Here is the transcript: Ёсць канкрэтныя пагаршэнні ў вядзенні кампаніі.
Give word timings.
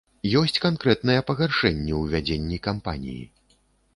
Ёсць 0.39 0.55
канкрэтныя 0.65 1.25
пагаршэнні 1.27 1.93
ў 1.99 2.15
вядзенні 2.15 2.57
кампаніі. 2.69 3.23